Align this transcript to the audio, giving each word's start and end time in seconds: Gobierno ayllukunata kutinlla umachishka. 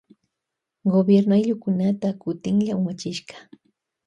Gobierno 0.93 1.31
ayllukunata 1.37 2.07
kutinlla 2.21 2.71
umachishka. 2.79 3.35